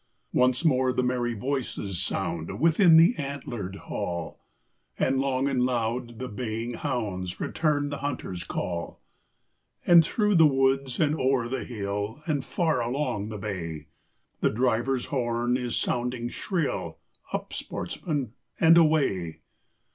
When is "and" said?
4.97-5.19, 5.47-5.61, 9.85-10.03, 10.99-11.13, 12.25-12.43, 18.59-18.77